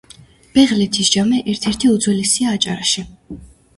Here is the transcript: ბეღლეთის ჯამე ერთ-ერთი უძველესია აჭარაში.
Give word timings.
ბეღლეთის 0.53 1.11
ჯამე 1.15 1.43
ერთ-ერთი 1.53 1.93
უძველესია 1.99 2.57
აჭარაში. 2.59 3.05